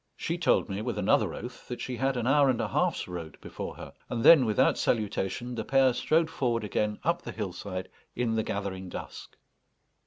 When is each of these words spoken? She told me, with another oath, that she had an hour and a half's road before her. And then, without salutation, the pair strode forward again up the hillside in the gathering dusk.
She 0.17 0.39
told 0.39 0.67
me, 0.67 0.81
with 0.81 0.97
another 0.97 1.35
oath, 1.35 1.67
that 1.67 1.79
she 1.79 1.97
had 1.97 2.17
an 2.17 2.25
hour 2.25 2.49
and 2.49 2.59
a 2.59 2.69
half's 2.69 3.07
road 3.07 3.37
before 3.39 3.75
her. 3.75 3.93
And 4.09 4.23
then, 4.23 4.45
without 4.47 4.79
salutation, 4.79 5.53
the 5.53 5.63
pair 5.63 5.93
strode 5.93 6.27
forward 6.31 6.63
again 6.63 6.97
up 7.03 7.21
the 7.21 7.31
hillside 7.31 7.87
in 8.15 8.33
the 8.33 8.41
gathering 8.41 8.89
dusk. 8.89 9.37